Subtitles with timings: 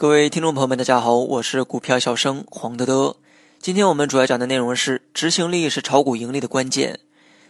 [0.00, 3.16] 各位听众朋友们，大家好，我是股票小生黄德德。
[3.60, 7.00] 今天我们主要讲的内容是：执行力是炒股盈利的关键。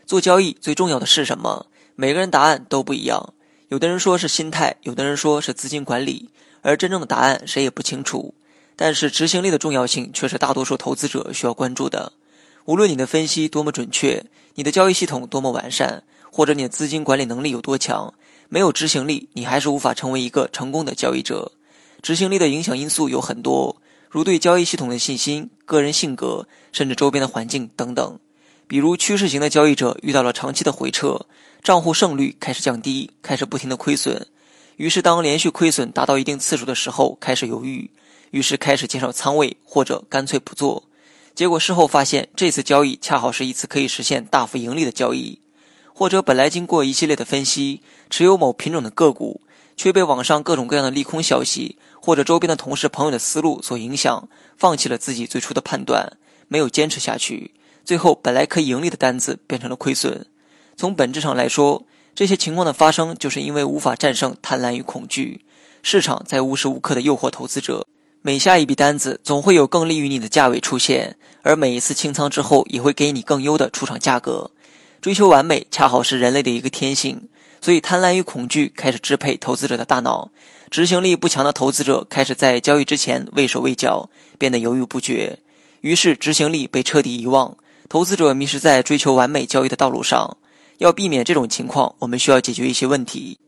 [0.04, 1.66] 做交易最重要的是什么？
[1.94, 3.34] 每个人答案都不一样。
[3.68, 6.30] 有的人说是心态，有的人说是资金管理，
[6.62, 8.34] 而真正的答案谁也不清楚。
[8.74, 12.14] 但是执行力的重要性却是大多数投资者需要关注的。
[12.64, 14.24] 无论你的分析多么准确，
[14.56, 18.12] 你的交易系统多么完善，或者你的资金管理能力有多强，
[18.48, 21.52] 没有执行力，你还是无法成为一个成功的交易者。
[22.02, 23.76] 执行力的影响因素有很多，
[24.08, 28.18] 如对交易系统的信心、个人性格，甚至周边的环境等等。
[28.66, 31.26] 比如趋势型的交易者遇到了长期的回撤，
[31.62, 34.26] 账户胜率开始降低，开始不停的亏损。
[34.76, 37.90] 于是当连续亏损达到一定次数的时候，开始犹豫，
[38.30, 40.84] 于是开始减少仓位或者干脆不做。
[41.34, 45.38] 结果事后发现，这次交易恰好是一次可以实现大幅盈利的交易。
[45.92, 49.42] 或者本来经过一系列的分析，持有某品种的个股。
[49.80, 56.18] 却被网上各种各样的利空消息，或者周边的同事朋友的思路所影响，放弃了自己最初的判断，
[56.48, 60.26] 没有坚持下去，最后本来可以盈利的单子变成了亏损。
[60.76, 65.46] 从本质上来说，这些情况的发生，就是因为无法战胜贪婪与恐惧。
[65.82, 67.86] 市场在无时无刻的诱惑投资者，
[68.20, 74.50] 每下一笔单子，总会有更利于你的价位出现，而每一次清仓之后，也会给你更优的出场价格。
[75.00, 77.30] 追求完美，恰好是人类的一个天性。
[77.60, 80.30] 所以，贪婪与恐惧开始支配投资者的大脑。
[80.70, 84.08] 执行力不强的投资者开始在交易之前畏手畏脚，
[84.38, 85.38] 变得犹豫不决。
[85.80, 87.56] 于是，执行力被彻底遗忘。
[87.88, 90.36] 投资者迷失在追求完美交易的道路上。
[90.78, 93.38] 要避免这种情况，我们需要解决一些问题。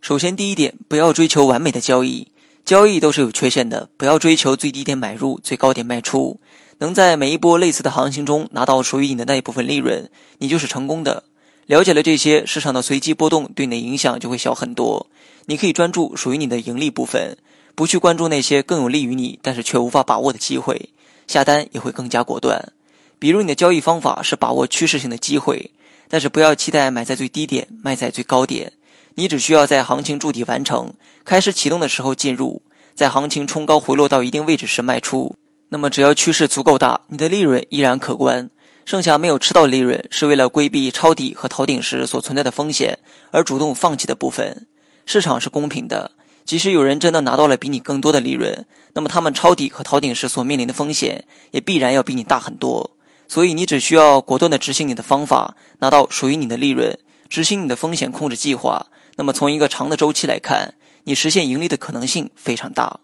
[0.00, 2.28] 首先，第一点，不要追求完美的交易。
[2.64, 6.38] 交易都是有缺陷的，不要追求最低点买入，最高点卖出。
[6.78, 11.22] 能在每一波类似的行情中拿到属于你的那一部分利润，你就是成功的。
[11.66, 15.06] 了解了这些，市场的随机波动对你的影响就会小很多。
[15.46, 17.36] 你可以专注属于你的盈利部分，
[17.74, 20.90] 不去关注那些更有利于你但是却无法把握的机会，
[21.26, 22.72] 下单也会更加果断。
[23.18, 25.70] 比如你的交易方法是把握趋势性的机会，
[26.08, 28.72] 但是不要期待买在最低点，卖在最高点。
[29.14, 30.92] 你只需要在行情筑底完成、
[31.24, 32.62] 开始启动的时候进入，
[32.94, 35.36] 在行情冲高回落到一定位置时卖出。
[35.68, 38.50] 那么只要趋势足够大，你的利润依然可观。
[38.84, 42.98] 剩下没有吃到利润，是为了规避抄底和逃顶时所存在的风险
[43.30, 44.66] 而主动放弃的部分。
[45.06, 46.12] 市场是公平的，
[46.44, 52.90] 即使有人真的拿到了比你更多的利润，那么他们抄底和逃顶时所面临的风险也必然要比你大很多。
[53.28, 58.88] 所以你只需要果断地执行你的方法，拿到属于你的利润，执行你的风险控制计划。
[59.16, 63.00] 那么从一个长的周期来看，你实现盈利的可能性非常大。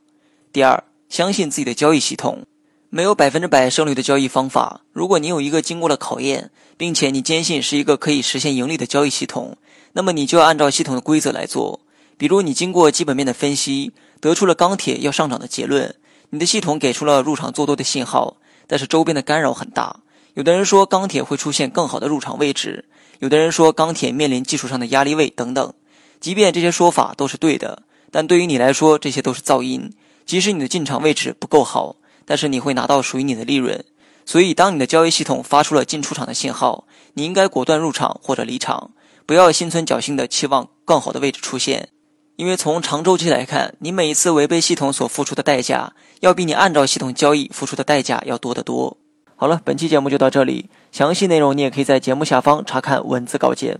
[0.52, 2.44] 第二，相信自己的交易系统。
[2.90, 4.80] 没有百分之百胜率的交易方法。
[4.92, 9.58] 如果你有一个经过了考验，并且你坚信是一个可以实现盈利的交易系统，
[9.92, 11.80] 那么你就要按照系统的规则来做。
[12.16, 15.94] 比如，你经过基本面的分析，得出了钢铁要上涨的结论，
[16.30, 20.00] 你的系统给出了入场做多的信号，但是周边的干扰很大。
[20.32, 22.86] 有的人说钢铁会出现更好的入场位置，
[23.18, 25.74] 有的人说钢铁面临技术上的压力位等等。
[26.20, 29.92] 即便这些说法都是对的，但对于你来说，这些都是噪音。
[30.24, 31.96] 即使你的进场位置不够好。
[32.28, 33.82] 但是你会拿到属于你的利润，
[34.26, 36.84] 所以当你的交易系统发出了进出场的信号，
[37.14, 38.90] 你应该果断入场或者离场，
[39.24, 41.88] 不要心存侥幸的期望更好的位置出现，
[42.36, 48.98] 因为从长周期来看，你每一次违背系统所付出的代价，要比你按照系统交易付出的代价要多得多。
[49.34, 53.78] 好了，本期节目就到这里，详细内容你也可以在节目下方查看文字稿件。